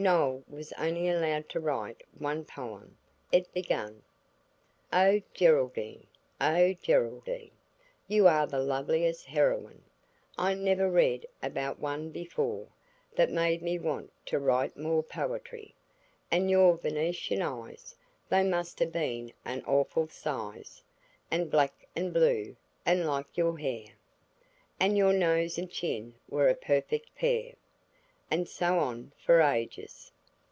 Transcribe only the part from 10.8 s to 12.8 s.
read about one before